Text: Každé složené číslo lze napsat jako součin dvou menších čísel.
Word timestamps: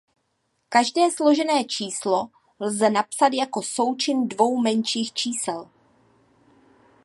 Každé 0.69 1.11
složené 1.11 1.63
číslo 1.63 2.29
lze 2.59 2.89
napsat 2.89 3.33
jako 3.33 3.61
součin 3.61 4.27
dvou 4.27 4.61
menších 4.61 5.13
čísel. 5.13 5.69